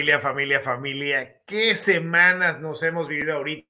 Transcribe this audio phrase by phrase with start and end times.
[0.00, 3.68] Familia, familia, familia, qué semanas nos hemos vivido ahorita.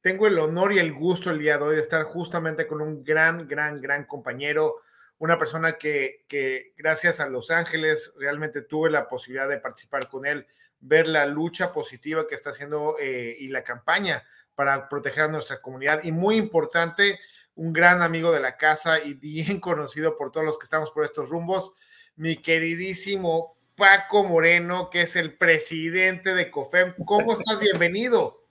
[0.00, 3.04] Tengo el honor y el gusto el día de hoy de estar justamente con un
[3.04, 4.76] gran, gran, gran compañero,
[5.18, 10.24] una persona que, que gracias a Los Ángeles realmente tuve la posibilidad de participar con
[10.24, 10.46] él,
[10.78, 14.24] ver la lucha positiva que está haciendo eh, y la campaña
[14.54, 16.02] para proteger a nuestra comunidad.
[16.02, 17.20] Y muy importante,
[17.56, 21.04] un gran amigo de la casa y bien conocido por todos los que estamos por
[21.04, 21.74] estos rumbos,
[22.16, 26.92] mi queridísimo Paco Moreno, que es el presidente de COFEM.
[27.06, 27.58] ¿Cómo estás?
[27.58, 28.42] Bienvenido.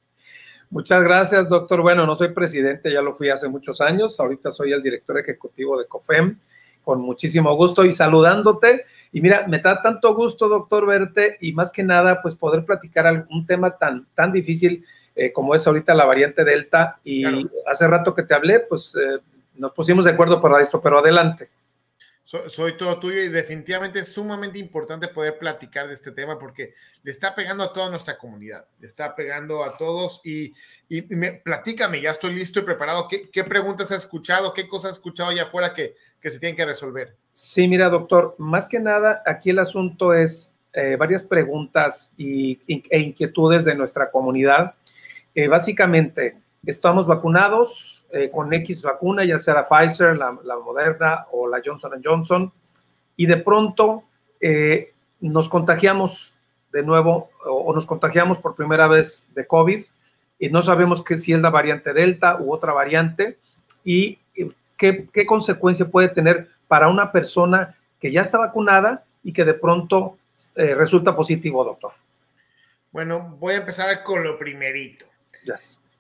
[0.71, 1.83] Muchas gracias, doctor.
[1.83, 4.19] Bueno, no soy presidente, ya lo fui hace muchos años.
[4.19, 6.39] Ahorita soy el director ejecutivo de COFEM.
[6.83, 8.85] Con muchísimo gusto y saludándote.
[9.11, 13.27] Y mira, me da tanto gusto, doctor, verte y más que nada, pues poder platicar
[13.29, 14.83] un tema tan, tan difícil
[15.15, 16.99] eh, como es ahorita la variante Delta.
[17.03, 17.23] Y
[17.67, 19.19] hace rato que te hablé, pues eh,
[19.53, 21.49] nos pusimos de acuerdo para esto, pero adelante
[22.47, 27.09] soy todo tuyo y definitivamente es sumamente importante poder platicar de este tema porque le
[27.09, 30.53] está pegando a toda nuestra comunidad, le está pegando a todos y,
[30.87, 33.07] y me, platícame, ya estoy listo y preparado.
[33.07, 34.53] ¿Qué, preguntas has escuchado?
[34.53, 37.15] ¿Qué cosas has escuchado allá afuera que, que, se tienen que resolver?
[37.33, 42.99] Sí, mira, doctor, más que nada, aquí el asunto es eh, varias preguntas y, e
[42.99, 44.75] inquietudes de nuestra comunidad.
[45.33, 47.98] Eh, básicamente, ¿estamos vacunados?
[48.11, 52.51] Eh, con X vacuna, ya sea la Pfizer, la, Moderna o la Johnson Johnson,
[53.15, 54.03] y de pronto
[54.41, 56.33] eh, nos contagiamos
[56.71, 59.83] de nuevo o, nos contagiamos por primera vez de COVID
[60.39, 63.37] y no sabemos que, si es la variante Delta u otra variante
[63.83, 64.17] y
[64.75, 69.53] qué, qué consecuencia puede tener para una persona que ya está vacunada y que de
[69.53, 70.17] pronto
[70.55, 71.91] eh, resulta positivo, doctor.
[72.91, 75.05] Bueno, voy a empezar con lo primerito.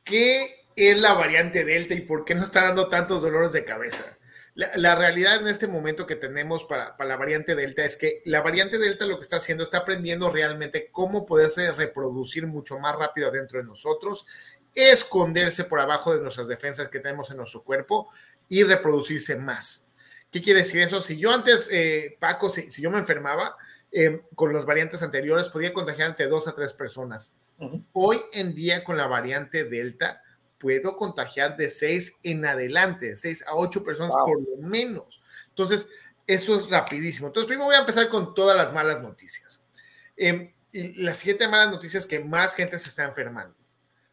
[0.03, 4.17] ¿Qué es la variante Delta y por qué nos está dando tantos dolores de cabeza.
[4.55, 8.77] La, realidad en este momento que tenemos para, la variante Delta es que la variante
[8.77, 13.59] Delta lo que está haciendo, está aprendiendo realmente cómo poderse reproducir mucho más rápido dentro
[13.59, 14.25] de nosotros,
[14.75, 18.09] esconderse por abajo de nuestras defensas que tenemos en nuestro cuerpo
[18.49, 19.87] y reproducirse más.
[20.31, 21.01] ¿Qué quiere decir eso?
[21.01, 23.55] Si yo antes, eh, Paco, si, yo me enfermaba
[23.91, 27.33] eh, con las variantes anteriores, podía contagiar entre dos a tres personas.
[27.93, 30.21] Hoy en día con la variante Delta,
[30.59, 35.23] puedo contagiar de seis en adelante, seis a ocho personas por lo menos.
[35.49, 35.89] Entonces,
[36.27, 37.27] eso es rapidísimo.
[37.27, 39.65] Entonces, primero voy a empezar con todas las malas noticias.
[40.15, 43.55] Em, y las siete malas noticias que más gente se está enfermando.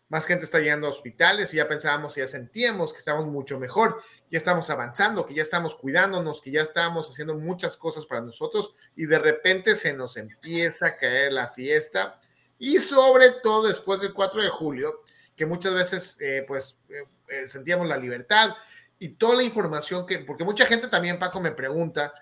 [0.08, 4.00] Más gente está llegando a hospitales y ya pensábamos, ya sentíamos que estamos mucho mejor,
[4.30, 8.72] ya estamos avanzando, que ya estamos cuidándonos, que ya estamos haciendo muchas cosas para nosotros
[8.94, 12.20] y de repente se nos empieza a caer la fiesta
[12.56, 15.02] y sobre todo después del 4 de julio,
[15.36, 18.54] que muchas veces eh, pues eh, eh, sentíamos la libertad
[18.98, 22.14] y toda la información que, porque mucha gente también, Paco, me pregunta,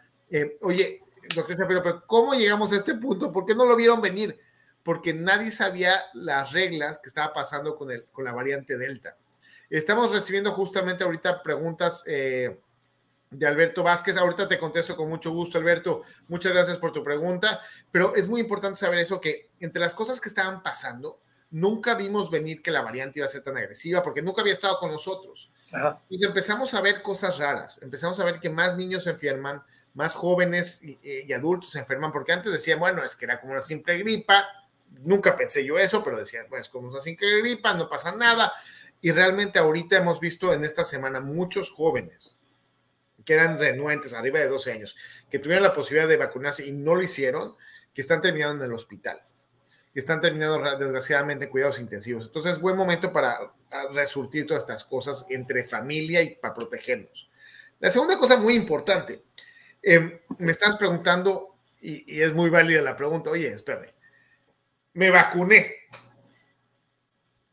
[0.62, 1.02] oye,
[1.32, 3.32] doctor pero ¿cómo llegamos a este punto?
[3.32, 4.40] ¿Por qué no lo vieron venir?
[4.82, 9.16] Porque nadie sabía las reglas que estaba pasando con, el, con la variante Delta.
[9.70, 14.16] Estamos recibiendo justamente ahorita preguntas de Alberto Vázquez.
[14.16, 16.02] Ahorita te contesto con mucho gusto, Alberto.
[16.26, 17.60] Muchas gracias por tu pregunta.
[17.92, 21.20] Pero es muy importante saber eso, que entre las cosas que estaban pasando,
[21.54, 24.76] nunca vimos venir que la variante iba a ser tan agresiva porque nunca había estado
[24.78, 25.52] con nosotros.
[26.08, 29.62] Y empezamos a ver cosas raras, empezamos a ver que más niños se enferman,
[29.94, 33.62] más jóvenes y, adultos se enferman, porque antes decían, bueno, es que era como una
[33.62, 34.44] simple gripa,
[35.04, 38.52] nunca pensé yo eso, pero decían, bueno, es como una simple gripa, no pasa nada.
[39.00, 42.36] Y realmente ahorita hemos visto en esta semana muchos jóvenes
[43.24, 44.96] que eran renuentes, arriba de 12 años,
[45.30, 47.56] que tuvieron la posibilidad de vacunarse y no lo hicieron,
[47.92, 49.22] que están terminando en el hospital
[49.94, 52.26] que están terminando desgraciadamente cuidados intensivos.
[52.26, 53.38] Entonces, es buen momento para
[53.92, 57.30] resurtir todas estas cosas entre familia y para protegernos.
[57.78, 59.22] La segunda cosa muy importante,
[59.80, 63.94] em, me estás preguntando, y, es muy válida la pregunta, oye, espérame,
[64.94, 65.76] me vacuné.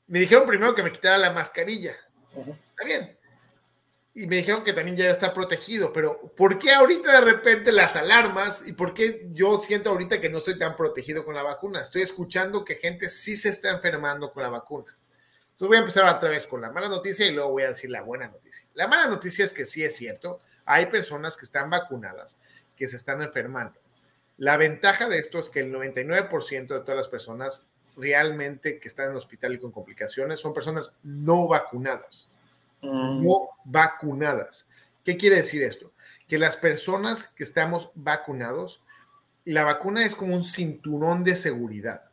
[0.07, 1.95] Me dijeron primero que me quitara la mascarilla.
[2.31, 3.17] Está bien,
[4.13, 7.95] y me dijeron que también ya está protegido, pero ¿por qué ahorita de repente las
[7.95, 11.81] alarmas y por qué yo siento ahorita que no estoy tan protegido con la vacuna?
[11.81, 14.97] Estoy escuchando que gente sí se está enfermando con la vacuna.
[15.51, 17.89] Entonces voy a empezar otra vez con la mala noticia y luego voy a decir
[17.89, 18.67] la buena noticia.
[18.73, 22.37] La mala noticia es que sí es cierto, hay personas que están vacunadas
[22.75, 23.79] que se están enfermando.
[24.37, 29.05] La ventaja de esto es que el 99% de todas las personas realmente que están
[29.05, 32.29] en el hospital y con complicaciones son personas no vacunadas.
[32.81, 33.23] Mm.
[33.23, 34.67] no vacunadas.
[35.03, 35.91] ¿Qué quiere decir esto?
[36.27, 38.83] Que las personas que estamos vacunados,
[39.45, 42.03] la vacuna es como un cinturón de seguridad.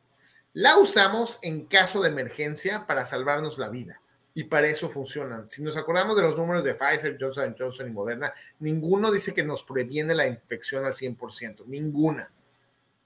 [0.54, 4.00] La usamos en caso de emergencia para salvarnos la vida
[4.34, 5.48] y para eso funcionan.
[5.48, 9.42] Si nos acordamos de los números de Pfizer, Johnson Johnson y Moderna, ninguno dice que
[9.42, 12.30] nos previene la infección al 100%, ninguna.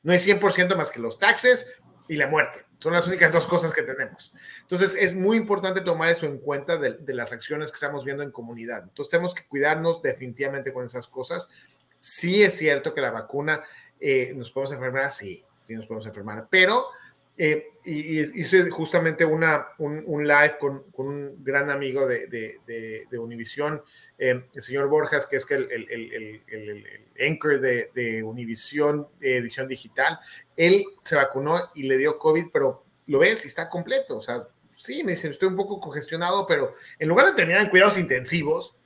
[0.03, 1.67] No hay 100% más que los taxes
[2.09, 2.65] y la muerte.
[2.79, 4.33] Son las únicas dos cosas que tenemos.
[4.63, 8.31] Entonces, es muy importante tomar eso en cuenta de, las acciones que estamos viendo en
[8.31, 8.83] comunidad.
[8.83, 11.51] Entonces, tenemos que cuidarnos definitivamente con esas cosas.
[12.01, 13.63] Sí es cierto que la vacuna
[14.01, 16.87] eh, nos podemos enfermar, sí, sí nos podemos enfermar, pero
[17.39, 23.83] eh, hice justamente una, un, live con, un gran amigo de, de, de, Univisión,
[24.23, 26.87] eh, el señor Borjas, que es que el, el, el,
[27.27, 30.21] anchor de, de Univisión de edición digital.
[30.57, 34.19] Él se vacunó y le dio COVID, pero lo ves y está completo.
[34.19, 34.47] O sea,
[34.77, 38.77] sí, me dice, estoy un poco congestionado, pero en lugar de terminar en cuidados intensivos,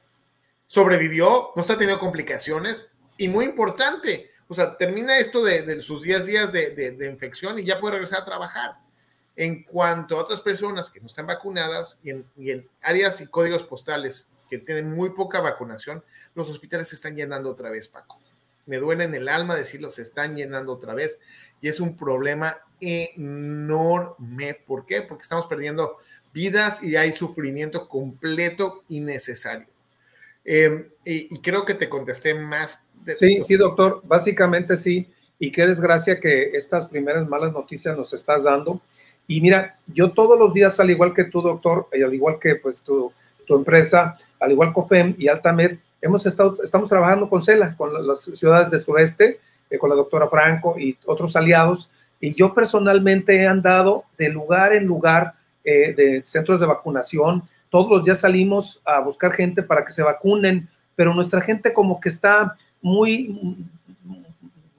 [0.64, 2.88] sobrevivió, no está teniendo complicaciones
[3.18, 7.78] y muy importante, o sea, termina esto de, sus 10 días de, infección y ya
[7.78, 8.76] puede regresar a trabajar.
[9.38, 14.30] En cuanto a otras personas que no están vacunadas y en, áreas y códigos postales
[14.48, 16.02] que tienen muy poca vacunación,
[16.34, 18.20] los hospitales se están llenando otra vez, Paco.
[18.66, 21.20] Me duele en el alma decirlo, se están llenando otra vez
[21.60, 24.54] y es un problema enorme.
[24.66, 25.02] ¿Por qué?
[25.02, 25.96] Porque estamos perdiendo
[26.32, 29.68] vidas y hay sufrimiento completo y necesario.
[30.44, 32.84] Em, y, creo que te contesté más.
[33.06, 35.08] sí, sí, doctor, básicamente sí.
[35.38, 38.80] Y qué desgracia que estas primeras malas noticias nos estás dando.
[39.28, 42.56] Y mira, yo todos los días, al igual que tú, doctor, y al igual que
[42.56, 43.12] pues tu,
[43.46, 48.06] tu empresa, al igual que FEM y Altamed, hemos estado, estamos trabajando con CELA, con
[48.06, 49.40] las ciudades del sureste,
[49.70, 51.90] eh, con la doctora Franco y otros aliados.
[52.20, 55.34] Y yo personalmente he andado de lugar en lugar
[55.64, 60.02] eh, de centros de vacunación, todos los días salimos a buscar gente para que se
[60.02, 63.66] vacunen, pero nuestra gente como que está muy,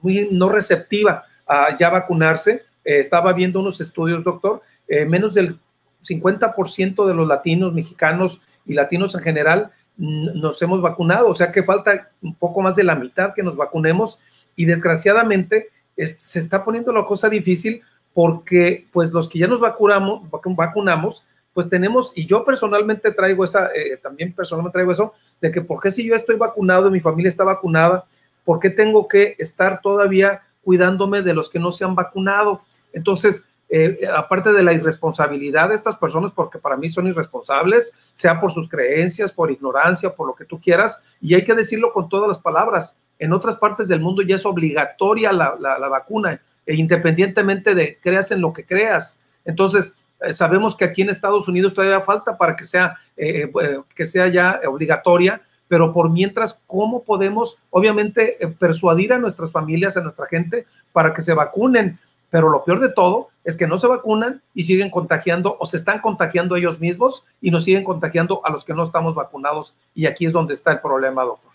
[0.00, 2.62] muy no receptiva a ya vacunarse.
[2.84, 5.58] Eh, estaba viendo unos estudios, doctor, eh, menos del
[6.02, 11.64] 50% de los latinos, mexicanos y latinos en general nos hemos vacunado, o sea que
[11.64, 14.20] falta un poco más de la mitad que nos vacunemos
[14.54, 17.82] y desgraciadamente se está poniendo la cosa difícil
[18.14, 21.24] porque pues los que ya nos vacunamos, vacunamos
[21.58, 25.80] pues tenemos, y yo personalmente traigo esa, eh, también personalmente traigo eso, de que por
[25.80, 28.04] qué si yo estoy vacunado y mi familia está vacunada,
[28.44, 32.62] ¿por qué tengo que estar todavía cuidándome de los que no se han vacunado?
[32.92, 38.40] Entonces, eh, aparte de la irresponsabilidad de estas personas, porque para mí son irresponsables, sea
[38.40, 42.08] por sus creencias, por ignorancia, por lo que tú quieras, y hay que decirlo con
[42.08, 42.98] todas las palabras.
[43.18, 48.40] En otras partes del mundo ya es obligatoria la, vacuna, e independientemente de creas en
[48.40, 49.20] lo que creas.
[49.44, 53.80] Entonces, eh, sabemos que aquí en Estados Unidos todavía falta para que sea, eh, eh,
[53.94, 60.02] que sea ya obligatoria, pero por mientras, ¿cómo podemos, obviamente, persuadir a nuestras familias, a
[60.02, 61.98] nuestra gente, para que se vacunen?
[62.30, 65.78] Pero lo peor de todo es que no se vacunan y siguen contagiando o se
[65.78, 69.74] están contagiando ellos mismos y nos siguen contagiando a los que no estamos vacunados.
[69.94, 71.52] Y aquí es donde está el problema, doctor.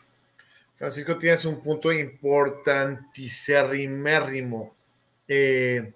[0.76, 4.74] Francisco, tienes un punto importantísimo.
[5.28, 5.94] Eh,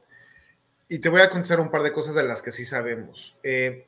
[0.87, 3.35] y te voy a contestar un par de cosas de las que sí sabemos.
[3.43, 3.85] Eh,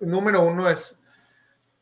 [0.00, 1.02] número uno es,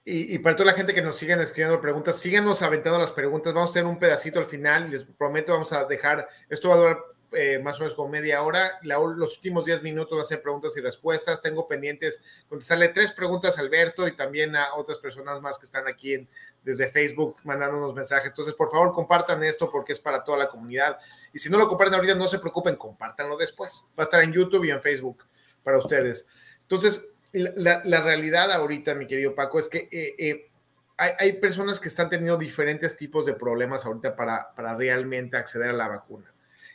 [0.04, 3.54] y, para toda la gente que nos siguen escribiendo preguntas, síganos aventando las preguntas.
[3.54, 6.74] Vamos a tener un pedacito al final y les prometo, vamos a dejar, esto va
[6.74, 6.98] a durar
[7.34, 8.78] eh, más o menos como media hora.
[8.82, 11.40] los últimos 10 minutos va a ser preguntas y respuestas.
[11.40, 15.88] Tengo pendientes contestarle tres preguntas a Alberto y también a otras personas más que están
[15.88, 16.28] aquí en,
[16.62, 18.28] desde Facebook mandándonos mensajes.
[18.28, 20.98] Entonces, por favor, compartan esto porque es para toda la comunidad.
[21.32, 23.86] Y si no lo comparten ahorita, no se preocupen, compártanlo después.
[23.98, 25.24] Va a estar en YouTube y en Facebook
[25.62, 26.26] para ustedes.
[26.62, 30.50] Entonces, la, realidad ahorita, mi querido Paco, es que eh, eh,
[30.96, 35.74] hay, personas que están teniendo diferentes tipos de problemas ahorita para, para realmente acceder a
[35.74, 36.31] la vacuna.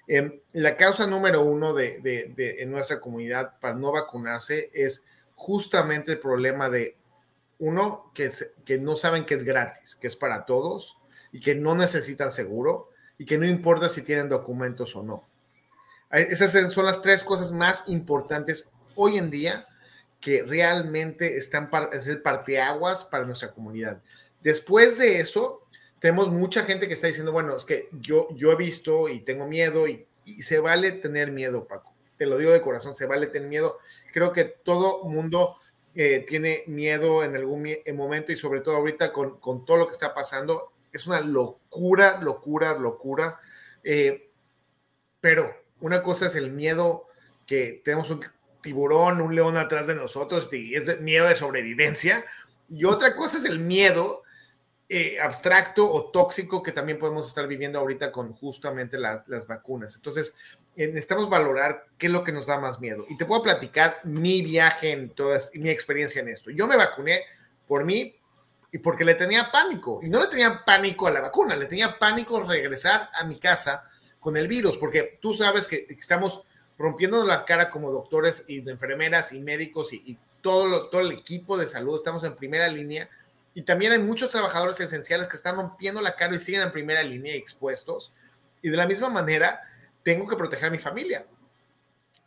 [0.08, 2.02] Em, la causa número uno de,
[2.38, 5.04] en nuestra comunidad para no vacunarse es
[5.36, 6.98] justamente el problema de
[7.60, 8.32] uno, que,
[8.64, 10.98] que no saben que es gratis, que es para todos
[11.32, 15.28] y que no necesitan seguro y que no importa si tienen documentos o no.
[16.12, 19.68] Esas son las tres cosas más importantes hoy en día
[20.22, 24.02] que realmente están es el parteaguas para nuestra comunidad.
[24.42, 25.64] Después de eso,
[26.00, 29.48] tenemos mucha gente que está diciendo, bueno, es que yo, yo he visto y tengo
[29.48, 31.94] miedo y, y se vale tener miedo, Paco.
[32.18, 33.78] Te lo digo de corazón, se vale tener miedo.
[34.12, 35.58] Creo que todo mundo
[35.96, 39.94] eh, tiene miedo en algún momento y sobre todo ahorita con, con, todo lo que
[39.94, 40.74] está pasando.
[40.92, 43.40] Es una locura, locura, locura.
[43.84, 44.30] Eh,
[45.22, 47.08] pero una cosa es el miedo
[47.46, 48.20] que tenemos un
[48.62, 52.26] tiburón, un león atrás de nosotros y es miedo de sobrevivencia.
[52.70, 54.24] Y otra cosa es el miedo
[54.90, 59.96] eh, abstracto o tóxico que también podemos estar viviendo ahorita con justamente las, las vacunas.
[59.96, 60.34] Entonces,
[60.76, 63.06] eh, necesitamos valorar qué es lo que nos da más miedo.
[63.10, 66.52] Y te puedo platicar mi viaje en todas, mi experiencia en esto.
[66.52, 67.22] Yo me vacuné
[67.68, 68.16] por mí
[68.72, 70.00] y porque le tenía pánico.
[70.02, 73.90] Y no le tenía pánico a la vacuna, le tenía pánico regresar a mi casa
[74.20, 76.44] con el virus, porque tú sabes que estamos
[76.78, 81.68] rompiendo la cara como doctores y enfermeras y médicos y, todo, todo el equipo de
[81.68, 83.10] salud, estamos en primera línea.
[83.58, 87.02] Y también hay muchos trabajadores esenciales que están rompiendo la cara y siguen en primera
[87.02, 88.14] línea expuestos.
[88.62, 89.64] Y de la misma manera,
[90.04, 91.26] tengo que proteger a mi familia.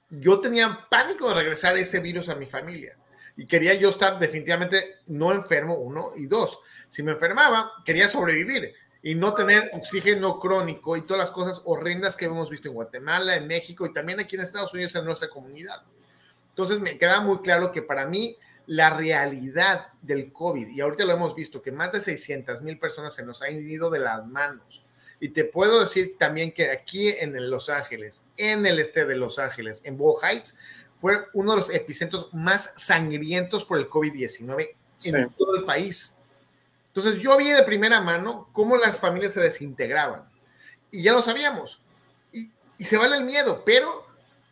[0.09, 2.97] Yo tenía pánico de regresar ese virus a mi familia
[3.37, 6.59] y quería yo estar definitivamente no enfermo, uno, y dos,
[6.89, 12.17] si me enfermaba, quería sobrevivir y no tener oxígeno crónico y todas las cosas horrendas
[12.17, 15.29] que hemos visto en Guatemala, en México y también aquí en Estados Unidos en nuestra
[15.29, 15.85] comunidad.
[16.49, 18.37] Entonces me queda muy claro que para mí
[18.71, 23.13] la realidad del COVID, y ahorita lo hemos visto, que más de 600 mil personas
[23.13, 24.87] se nos han ido de las manos.
[25.19, 29.41] Y te puedo decir también que aquí en Los Ángeles, en el este de Los
[29.41, 30.57] Ángeles, en Bow Heights,
[30.95, 36.15] fue uno de los epicentros más sangrientos por el COVID-19 en todo el país.
[36.87, 40.31] Entonces yo vi de primera mano cómo las familias se desintegraban.
[40.93, 41.83] Y ya lo sabíamos.
[42.33, 42.53] Y,
[42.85, 44.07] se vale el miedo, pero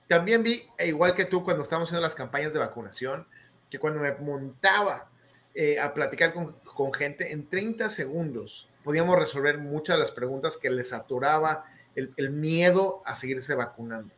[0.08, 3.28] también vi, igual que tú cuando estábamos haciendo las campañas de vacunación,
[3.70, 5.10] que cuando me montaba
[5.54, 10.56] eh, a platicar con, con, gente, en 30 segundos podíamos resolver muchas de las preguntas
[10.56, 14.14] que les aturaba el, el miedo a seguirse vacunando.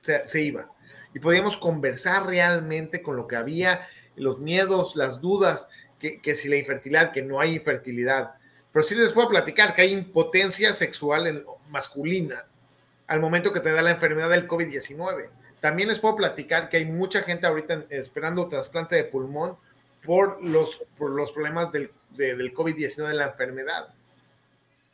[0.00, 0.70] O sea, se iba
[1.14, 6.48] y podíamos conversar realmente con lo que había, los miedos, las dudas, que, que si
[6.48, 8.34] la infertilidad, que no hay infertilidad.
[8.72, 12.44] Pero sí les puedo platicar que hay impotencia sexual en, masculina
[13.06, 15.30] al momento que te da la enfermedad del COVID-19.
[15.60, 19.56] También les puedo platicar que hay mucha gente ahorita esperando trasplante de pulmón
[20.04, 23.94] por los, por los problemas del, del COVID-19 de la enfermedad.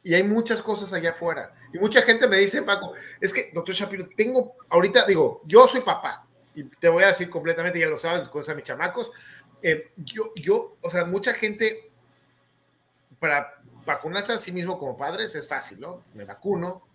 [0.03, 1.53] Y hay muchas cosas allá afuera.
[1.73, 5.81] Y mucha gente me dice, Paco, es que, doctor Shapiro, tengo, ahorita digo, yo soy
[5.81, 9.11] papá, y te voy a decir completamente, ya lo sabes, con mis chamacos,
[9.63, 11.91] eh, yo, yo, o sea, mucha gente,
[13.19, 16.05] para vacunarse a sí mismo como padres es fácil, ¿no?
[16.15, 16.87] Me vacuno,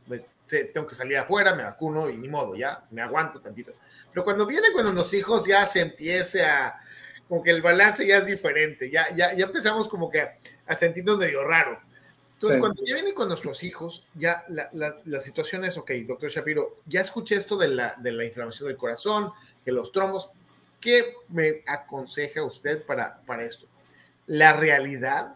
[0.49, 3.73] tengo que salir afuera, me vacuno y ni modo, ya, me aguanto tantito.
[4.11, 6.79] Pero cuando viene cuando los hijos ya se empiece a,
[7.27, 10.27] como que el balance ya es diferente, ya, ya, ya empezamos como que
[10.65, 11.79] a sentirnos medio raro.
[12.33, 14.69] Entonces, cuando ya vienen con nuestros hijos, ya la,
[15.03, 18.77] la, situación es, ok, doctor Shapiro, ya escuché esto de la, de la inflamación del
[18.77, 19.33] corazón,
[19.65, 20.31] que los trombos,
[20.79, 23.67] ¿qué me aconseja usted para, para esto?
[24.25, 25.35] La realidad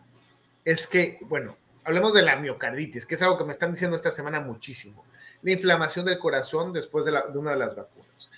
[0.64, 4.12] es que, bueno, hablemos de la miocarditis, que es algo que me están diciendo esta
[4.12, 5.06] semana muchísimo.
[5.42, 8.30] La inflamación del corazón después de, de una de las vacunas.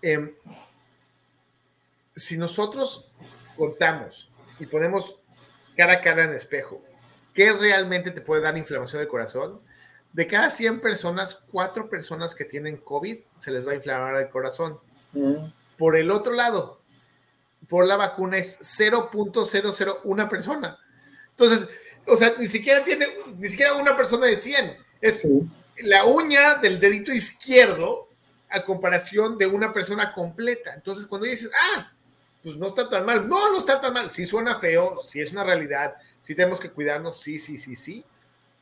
[0.00, 0.34] Em,
[2.14, 3.12] si nosotros
[3.56, 5.16] contamos y ponemos
[5.76, 6.82] cara a cara en espejo,
[7.34, 9.60] ¿Qué realmente te puede dar inflamación del corazón?
[10.12, 14.28] De cada 100 personas, 4 personas que tienen COVID se les va a inflamar el
[14.28, 14.78] corazón.
[15.12, 15.50] Mm.
[15.78, 16.82] Por el otro lado,
[17.68, 20.78] por la vacuna es 0.001 persona.
[21.30, 21.70] Entonces,
[22.06, 23.06] o sea, ni siquiera tiene,
[23.38, 24.76] ni siquiera una persona de 100.
[25.00, 25.26] Es
[25.78, 28.08] la uña del dedito izquierdo
[28.48, 30.74] a comparación de una persona completa.
[30.74, 31.92] Entonces, cuando dices, ah,
[32.42, 33.28] pues no está tan mal.
[33.28, 34.10] No, no está tan mal.
[34.10, 38.04] Sí suena feo, sí es una realidad, sí tenemos que cuidarnos, sí, sí, sí, sí.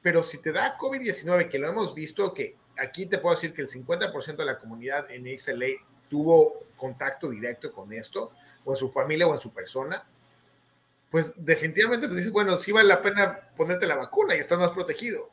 [0.02, 3.62] Pero si te da COVID-19, que lo hemos visto, que aquí te puedo decir que
[3.62, 5.66] el 50% de la comunidad en XLA
[6.08, 8.32] tuvo contacto directo con esto,
[8.64, 10.04] o en su familia o en su persona,
[11.10, 14.70] pues definitivamente pues dices, bueno, sí vale la pena ponerte la vacuna y estás más
[14.70, 15.30] protegido.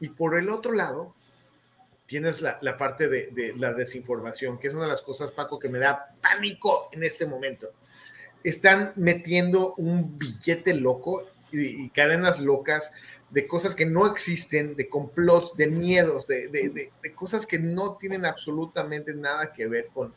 [0.00, 1.14] Y por el otro lado,
[2.06, 5.58] tienes la, la parte de, de, la desinformación, que es una de las cosas, Paco,
[5.58, 7.68] que me da pánico en este momento.
[8.42, 12.92] Están metiendo un billete loco y, cadenas locas
[13.30, 17.96] de cosas que no existen, de complots, de miedos, de, de, de, cosas que no
[17.96, 20.14] tienen absolutamente nada que ver con,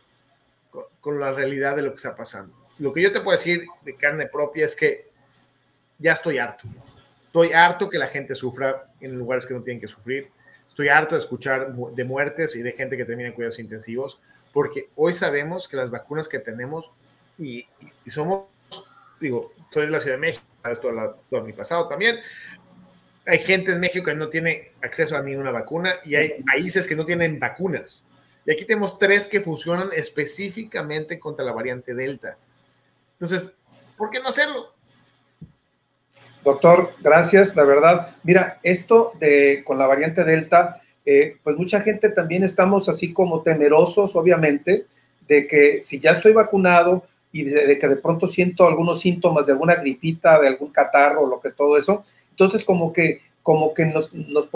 [0.71, 2.55] con, con, la realidad de lo que está pasando.
[2.79, 5.09] Lo que yo te puedo decir de carne propia es que
[5.99, 6.67] ya estoy harto.
[7.19, 10.29] Estoy harto que la gente sufra en lugares que no tienen que sufrir.
[10.67, 14.89] Estoy harto de escuchar de muertes y de gente que termina en cuidados intensivos, porque
[14.95, 16.91] hoy sabemos que las vacunas que tenemos
[17.37, 17.67] y,
[18.05, 18.45] y somos,
[19.19, 20.45] digo, soy de la Ciudad de México,
[20.81, 22.17] todo, todo mi pasado también.
[23.25, 26.95] Hay gente en México que no tiene acceso a ninguna vacuna y hay países que
[26.95, 28.05] no tienen vacunas.
[28.45, 32.37] Y aquí tenemos tres que funcionan específicamente contra la variante Delta.
[33.23, 33.55] Entonces,
[33.97, 34.73] ¿por qué no hacerlo?
[36.43, 38.17] Doctor, gracias, la verdad.
[38.21, 43.41] Mira, esto de con la variante Delta, eh, pues mucha gente también estamos así como
[43.41, 44.87] temerosos, obviamente,
[45.25, 49.53] de que si ya estoy vacunado, y de, que de pronto siento algunos síntomas de
[49.53, 54.13] alguna gripita, de algún catarro, lo que todo eso, entonces como que, como que nos,
[54.13, 54.49] nos,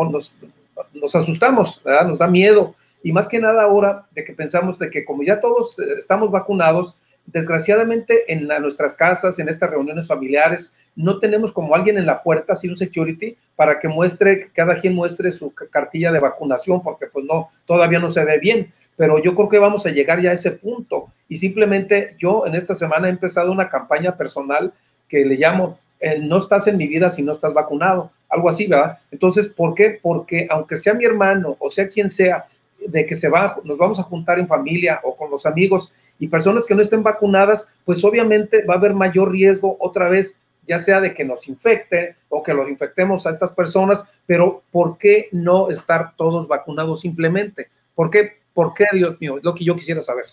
[0.94, 2.06] nos, asustamos, ¿verdad?
[2.06, 2.76] nos da miedo.
[3.02, 6.30] Y más que nada ahora de que pensamos de que como ya todos eh, estamos
[6.32, 6.98] vacunados,
[7.28, 12.54] desgraciadamente en nuestras casas, en estas reuniones familiares, no tenemos como alguien en la puerta,
[12.54, 17.26] así un security, para que muestre, cada quien muestre su cartilla de vacunación, porque pues
[17.26, 20.34] no, todavía no se ve bien, pero yo creo que vamos a llegar ya a
[20.34, 21.12] ese punto.
[21.28, 24.74] Y simplemente yo en esta semana he empezado una campaña personal
[25.08, 28.68] que le llamo eh, No estás en mi vida si no estás vacunado, algo así,
[28.68, 29.00] ¿verdad?
[29.12, 30.00] Entonces, ¿por qué?
[30.02, 32.46] Porque aunque sea mi hermano o sea quien sea,
[32.86, 36.28] de que se va, nos vamos a juntar en familia o con los amigos y
[36.28, 40.80] personas que no estén vacunadas, pues obviamente va a haber mayor riesgo otra vez, ya
[40.80, 45.30] sea de que nos infecte o que los infectemos a estas personas, pero ¿por qué
[45.32, 47.70] no estar todos vacunados simplemente?
[47.96, 49.38] ¿Por qué, por qué Dios mío?
[49.38, 50.26] Es lo que yo quisiera saber.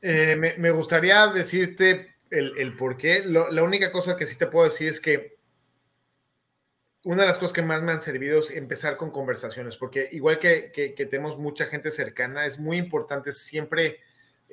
[0.00, 3.22] Eh, me, gustaría decirte el, por qué.
[3.24, 5.36] la única cosa que sí te puedo decir es que
[7.04, 10.38] una de las cosas que más me han servido es empezar con conversaciones, porque igual
[10.38, 14.00] que, que tenemos mucha gente cercana, es muy importante siempre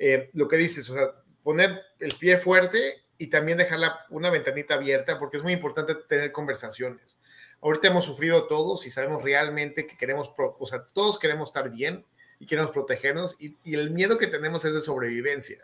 [0.02, 4.74] eh, lo que dices, o sea, poner el pie fuerte y también dejar una ventanita
[4.74, 7.18] abierta, porque es muy importante tener conversaciones.
[7.60, 12.06] Ahorita hemos sufrido todos y sabemos realmente que queremos, o sea, todos queremos estar bien
[12.38, 15.58] y queremos protegernos y, el miedo que tenemos es de sobrevivencia.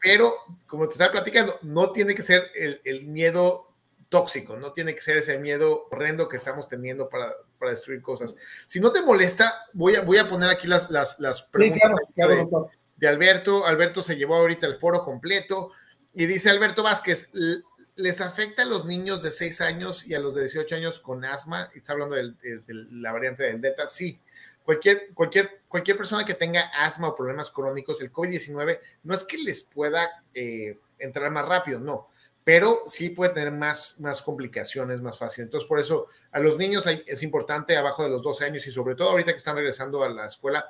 [0.00, 0.34] Pero,
[0.66, 3.72] como te estaba platicando, no tiene que ser el, el, miedo
[4.08, 8.34] tóxico, no tiene que ser ese miedo horrendo que estamos teniendo para, para destruir cosas.
[8.66, 12.46] Si no te molesta, voy a, voy a poner aquí las, las, las preguntas de
[13.06, 13.66] Alberto.
[13.66, 15.72] Alberto se llevó ahorita el foro completo
[16.14, 17.30] y dice Alberto Vázquez,
[17.96, 21.24] ¿les afecta a los niños de 6 años y a los de 18 años con
[21.24, 21.70] asma?
[21.74, 22.34] Está hablando de,
[22.90, 23.86] la variante del Delta.
[23.86, 24.20] Sí,
[24.64, 29.38] cualquier, cualquier, cualquier persona que tenga asma o problemas crónicos, el COVID-19 no es que
[29.38, 32.08] les pueda eh, entrar más rápido, no,
[32.48, 35.44] pero sí puede tener más, más complicaciones más fácil.
[35.44, 38.94] Entonces, por eso a los niños es importante abajo de los 12 años y sobre
[38.94, 40.64] todo ahorita que están regresando a la escuela,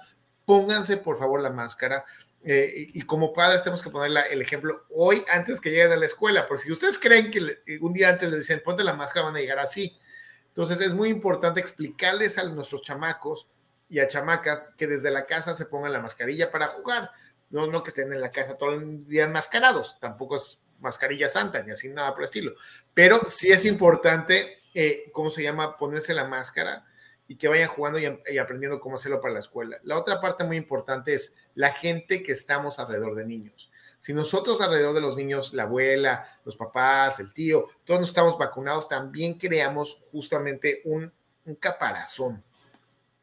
[0.48, 2.06] pónganse por favor la máscara.
[2.42, 6.06] Eh, y, como padres tenemos que poner el ejemplo hoy antes que lleguen a la
[6.06, 7.40] escuela, porque si ustedes creen que
[7.82, 9.98] un día antes les dicen ponte la máscara, van a llegar así.
[10.46, 13.48] Entonces es muy importante explicarles a nuestros chamacos
[13.90, 17.10] y a chamacas que desde la casa se pongan la mascarilla para jugar.
[17.50, 21.62] No, no que estén en la casa todo el día enmascarados, tampoco es mascarilla santa
[21.62, 22.54] ni así nada por estilo.
[22.94, 25.76] Pero sí es importante, eh, ¿cómo se llama?
[25.76, 26.86] Ponerse la máscara
[27.28, 29.78] y que vayan jugando y, aprendiendo cómo hacerlo para la escuela.
[29.84, 33.70] La otra parte muy importante es la gente que estamos alrededor de niños.
[33.98, 38.38] Si nosotros alrededor de los niños, la abuela, los papás, el tío, todos nos estamos
[38.38, 41.12] vacunados, también creamos justamente un,
[41.60, 42.42] caparazón,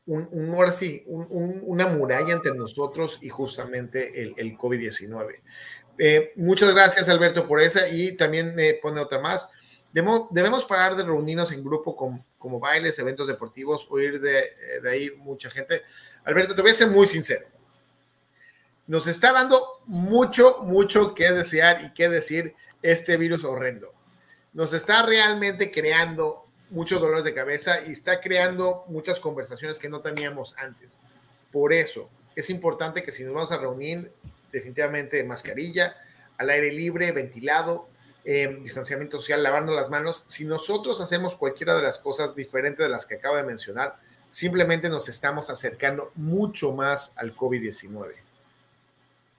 [0.06, 5.42] un, un, una muralla entre nosotros y justamente el, el COVID-19.
[5.98, 9.50] Eh, muchas gracias, Alberto, por esa y también me pone otra más.
[9.94, 11.96] Debemos, parar de reunirnos en grupo
[12.46, 15.82] como bailes, eventos deportivos, oír de, eh, de ahí mucha gente.
[16.24, 17.48] Alberto, te voy a ser muy sincero.
[18.86, 22.54] Nos está dando mucho, mucho que desear y que decir
[22.84, 23.92] este virus horrendo.
[24.54, 30.02] Nos está realmente creando muchos dolores de cabeza y está creando muchas conversaciones que no
[30.02, 31.00] teníamos antes.
[31.52, 34.12] Por eso es importante que si nos vamos a reunir,
[34.52, 35.98] definitivamente mascarilla,
[36.38, 37.90] al aire libre, ventilado,
[38.26, 42.90] eh, distanciamiento social, lavando las manos, si nosotros hacemos cualquiera de las cosas diferentes de
[42.90, 43.98] las que acabo de mencionar,
[44.32, 48.14] simplemente nos estamos acercando mucho más al COVID-19.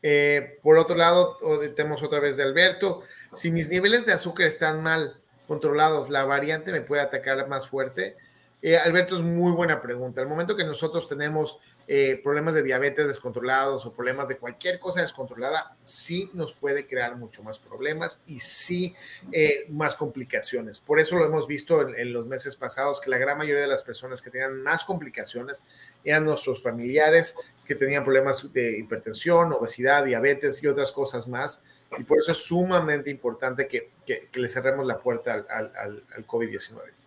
[0.03, 1.37] Eh, por otro lado,
[1.75, 5.16] tenemos otra vez de Alberto, si mis niveles de azúcar están mal
[5.49, 8.16] controlados, ¿la variante me puede atacar más fuerte?
[8.62, 10.20] Eh, Alberto, es muy buena pregunta.
[10.20, 15.03] Al momento que nosotros tenemos eh, problemas de diabetes descontrolados o problemas de cualquier cosa
[15.03, 18.94] descontrolada, sí nos puede crear mucho más problemas y sí
[19.31, 20.81] eh, más complicaciones.
[20.81, 23.85] Por eso lo hemos visto en, los meses pasados, que la gran mayoría de las
[23.85, 25.62] personas que tenían más complicaciones
[26.03, 31.62] eran nuestros familiares que tenían problemas de hipertensión, obesidad, diabetes y otras cosas más.
[31.96, 33.90] Y por eso es sumamente importante que,
[34.35, 37.06] le cerremos la puerta al, al COVID-19.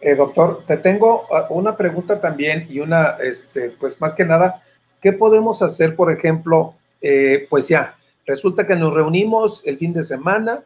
[0.00, 4.62] Eh, doctor, te tengo ah, una pregunta también y una, este, pues más que nada,
[5.00, 6.74] ¿qué podemos hacer, por ejemplo?
[7.00, 10.62] Eh, pues ya, resulta que nos reunimos el fin de semana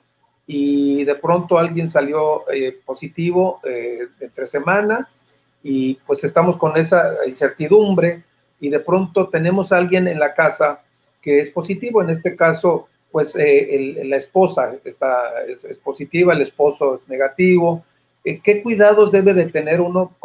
[0.47, 3.61] y de pronto alguien salió eh, positivo
[4.21, 5.09] entre semana
[5.63, 8.23] y pues estamos con esa incertidumbre
[8.61, 10.83] y de pronto tenemos a alguien en la casa
[11.21, 17.09] que es positivo, en este caso, pues la esposa está, es positiva, el esposo es
[17.09, 17.85] negativo,
[18.43, 20.17] ¿qué cuidados debe de tener uno?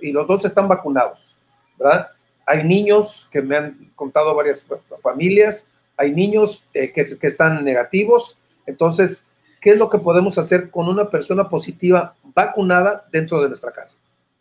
[0.00, 1.36] y los dos están vacunados,
[1.78, 2.08] ¿verdad?
[2.46, 4.66] Hay niños que me han contado varias
[5.02, 9.26] familias, hay niños eh, que, que están negativos, entonces,
[9.60, 13.98] ¿qué es lo que podemos hacer con una persona positiva vacunada dentro de nuestra casa?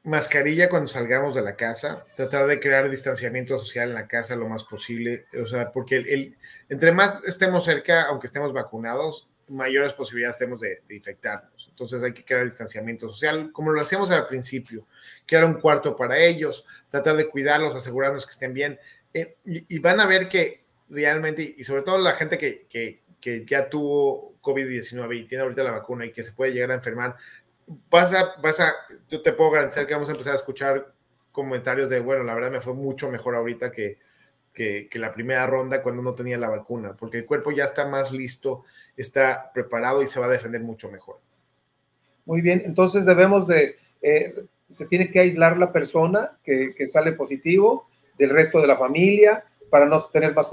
[0.07, 4.47] mascarilla cuando salgamos de la casa, tratar de crear distanciamiento social en la casa lo
[4.47, 6.37] más posible, o sea, porque el,
[6.69, 11.67] entre más estemos cerca, aunque estemos vacunados, mayores posibilidades tenemos de, infectarnos.
[11.69, 14.87] Entonces hay que crear distanciamiento social, como lo hacíamos al principio,
[15.25, 18.79] crear un cuarto para ellos, tratar de cuidarlos, asegurarnos que estén bien,
[19.13, 23.01] eh, y, van a ver que realmente, y sobre todo la gente que, que,
[23.45, 27.17] ya tuvo COVID-19 y tiene ahorita la vacuna y que se puede llegar a enfermar,
[27.89, 28.71] vas a, vas a,
[29.09, 30.93] yo te puedo garantizar que vamos a empezar a escuchar
[31.33, 33.99] comentarios de, bueno, la verdad me fue mucho mejor ahorita que,
[34.57, 38.11] que, la primera ronda cuando no tenía la vacuna, porque el cuerpo ya está más
[38.11, 38.63] listo,
[38.95, 41.19] está preparado y se va a defender mucho mejor.
[42.25, 44.33] Muy bien, entonces debemos de, eh,
[44.67, 49.85] se tiene que aislar la persona que, sale positivo del resto de la familia para
[49.85, 50.49] no tener más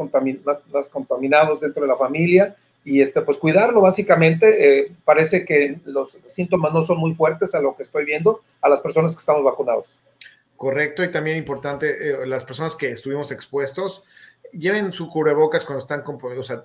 [0.90, 4.83] contaminados dentro de la familia y este, pues cuidarlo básicamente.
[4.83, 8.69] Eh, parece que los síntomas no son muy fuertes a lo que estoy viendo a
[8.69, 9.87] las personas que estamos vacunados.
[10.57, 14.05] Correcto, y también importante, eh, las personas que estuvimos expuestos,
[14.53, 16.64] lleven su cubrebocas cuando están con, o sea,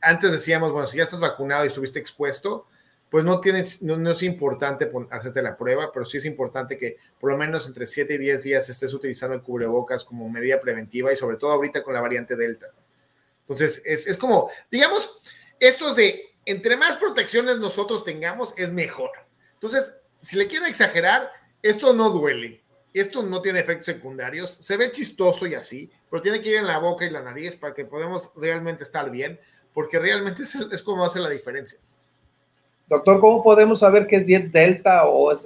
[0.00, 2.66] antes decíamos, bueno, si ya estás vacunado y estuviste expuesto,
[3.10, 7.30] pues no tienes, no, es importante hacerte la prueba, pero sí es importante que por
[7.30, 11.16] lo menos entre 7 y 10 días estés utilizando el cubrebocas como medida preventiva y
[11.16, 12.66] sobre todo ahorita con la variante Delta.
[13.40, 15.20] Entonces, es, como, digamos,
[15.60, 19.12] esto es de, entre más protecciones nosotros tengamos, es mejor.
[19.54, 21.30] Entonces, si le quieren exagerar,
[21.62, 22.64] esto no duele,
[23.00, 26.66] esto no tiene efectos secundarios, se ve chistoso y así, pero tiene que ir en
[26.66, 29.38] la boca y la nariz para que podamos realmente estar bien,
[29.74, 31.78] porque realmente es, como hace la diferencia.
[32.88, 35.44] Doctor, ¿cómo podemos saber que es Delta o es,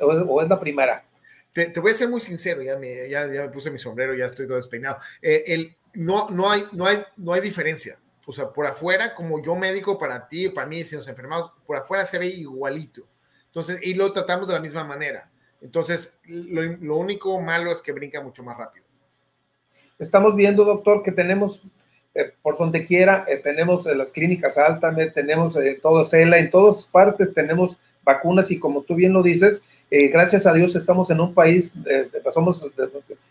[0.49, 1.05] la primera?
[1.53, 4.47] Te, voy a ser muy sincero, ya me, ya, me puse mi sombrero, ya estoy
[4.47, 4.99] todo despeinado.
[5.21, 7.99] Eh, el, no, no, hay, no, hay, no hay diferencia.
[8.27, 11.77] O sea, por afuera, como yo médico para ti, para mí, si nos enfermamos, por
[11.77, 13.09] afuera se ve igualito.
[13.47, 15.29] Entonces, y lo tratamos de la misma manera.
[15.61, 18.87] Entonces, lo, único malo es que brinca mucho más rápido.
[19.99, 21.63] Estamos viendo, doctor, que tenemos
[22.15, 26.89] eh, por donde quiera, eh, tenemos eh, las clínicas altas, tenemos todo CELA, en todas
[26.89, 31.35] partes tenemos vacunas y como tú bien lo dices, gracias a Dios estamos en un
[31.35, 31.75] país,
[32.33, 32.67] somos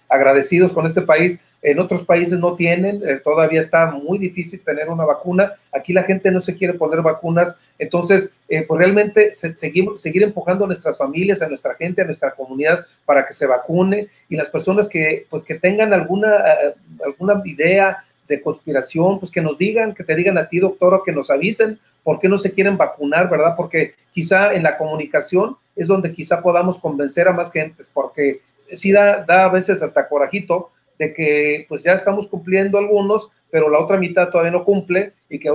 [0.09, 4.89] agradecidos con este país en otros países no tienen, eh, todavía está muy difícil tener
[4.89, 5.55] una vacuna.
[5.73, 7.59] Aquí la gente no se quiere poner vacunas.
[7.77, 12.31] Entonces, eh, pues realmente seguimos, seguir empujando a nuestras familias, a nuestra gente, a nuestra
[12.31, 17.41] comunidad para que se vacune y las personas que, pues, que tengan alguna, eh, alguna
[17.43, 21.11] idea de conspiración, pues que nos digan, que te digan a ti, doctor, o que
[21.11, 23.55] nos avisen por qué no se quieren vacunar, ¿verdad?
[23.57, 28.91] Porque quizá en la comunicación es donde quizá podamos convencer a más gentes, porque sí
[28.91, 33.79] da, da a veces hasta corajito de que pues ya estamos cumpliendo algunos, pero la
[33.79, 35.49] otra mitad todavía no cumple y que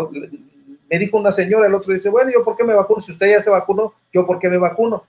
[0.94, 3.00] me dijo una señora, el otro dice, bueno, ¿yo por qué me vacuno?
[3.00, 5.04] Si usted ya se vacunó, ¿yo por qué me vacuno?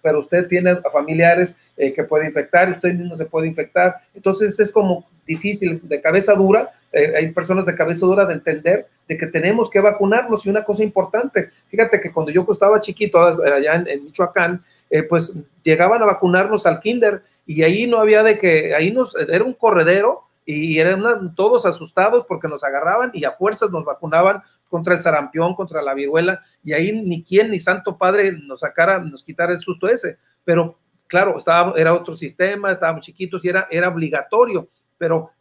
[0.00, 3.96] pero usted tiene familiares eh, que puede infectar, usted mismo se puede infectar.
[4.14, 8.86] Entonces es como difícil, de cabeza dura, eh, hay personas de cabeza dura de entender
[9.06, 10.46] de que tenemos que vacunarnos.
[10.46, 15.36] Y una cosa importante, fíjate que cuando yo estaba chiquito allá en, Michoacán, eh, pues
[15.62, 19.52] llegaban a vacunarnos al kinder y ahí no había de que, ahí nos, era un
[19.52, 25.00] corredero y eran todos asustados porque nos agarraban y a fuerzas nos vacunaban contra el
[25.00, 29.52] sarampión, contra la viruela, y ahí ni quien ni Santo Padre nos sacara, nos quitara
[29.52, 30.18] el susto ese.
[30.44, 35.32] Pero claro, estaba, era otro sistema, estábamos chiquitos y era, era obligatorio, pero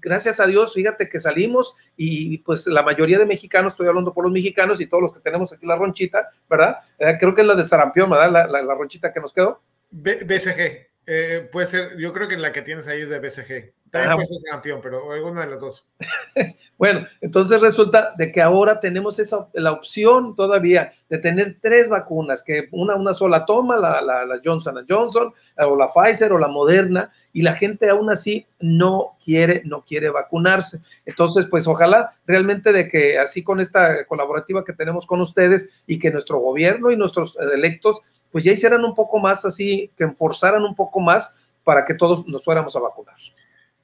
[0.00, 4.24] gracias a Dios, fíjate que salimos y pues la mayoría de mexicanos, estoy hablando por
[4.24, 6.78] los mexicanos y todos los que tenemos aquí la ronchita, ¿verdad?
[6.98, 8.48] Eh, creo que es la del sarampión, ¿verdad?
[8.50, 9.60] La, la, ronchita que nos quedó.
[9.90, 10.88] BCG.
[11.06, 13.74] Eh, puede ser, yo creo que la que tienes ahí es de BCG.
[13.90, 15.86] También puede ser campeón, pero alguna de las dos.
[16.78, 22.44] bueno, entonces resulta de que ahora tenemos esa, la opción todavía de tener tres vacunas,
[22.44, 26.48] que una, una sola toma, la, la, la Johnson Johnson, o la Pfizer o la
[26.48, 30.80] Moderna, y la gente aún así no quiere, no quiere vacunarse.
[31.06, 35.98] Entonces, pues ojalá realmente de que así con esta colaborativa que tenemos con ustedes y
[35.98, 40.62] que nuestro gobierno y nuestros electos pues ya hicieran un poco más así, que enforzaran
[40.62, 43.16] un poco más para que todos nos fuéramos a vacunar.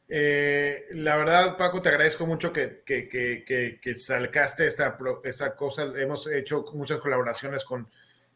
[0.08, 4.96] Eh, la verdad, Paco, te agradezco mucho que, que, que, que salcaste esta,
[5.56, 5.92] cosa.
[5.96, 7.88] Hemos hecho muchas colaboraciones con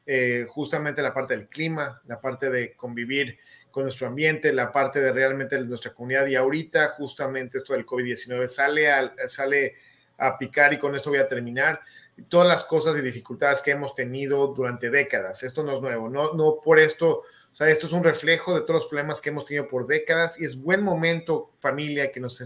[0.07, 3.39] eh, justamente la parte del clima, la parte de convivir
[3.71, 6.27] con nuestro ambiente, la parte de realmente nuestra comunidad.
[6.27, 8.89] Y ahorita, justamente esto del COVID-19 sale
[9.29, 9.75] sale
[10.17, 11.81] a picar y con esto voy a terminar
[12.29, 15.43] todas las cosas y dificultades que hemos tenido durante décadas.
[15.43, 17.23] Esto no es nuevo, no, por esto,
[17.59, 20.45] sea, esto es un reflejo de todos los problemas que hemos tenido por décadas y
[20.45, 22.41] es buen momento, familia, que nos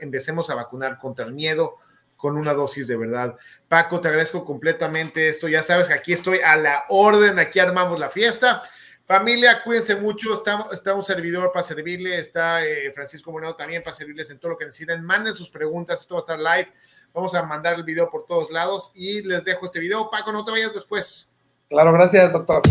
[0.00, 1.78] empecemos a vacunar contra el miedo
[2.16, 3.36] con una dosis de verdad.
[3.66, 5.48] Paco, te agradezco completamente esto.
[5.48, 8.62] Ya sabes aquí estoy a la orden, aquí armamos la fiesta.
[9.04, 10.32] Familia, cuídense mucho.
[10.32, 12.16] Está, está un servidor para servirle.
[12.16, 15.02] Está eh, Francisco Moreno también para servirles en todo lo que necesiten.
[15.02, 16.02] Manden sus preguntas.
[16.02, 16.72] Esto va a estar live.
[17.12, 20.08] Vamos a mandar el video por todos lados y les dejo este video.
[20.08, 21.28] Paco, no te vayas después.
[21.68, 22.62] Claro, gracias, doctor.